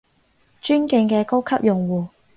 [0.63, 2.09] 尊敬嘅高級用戶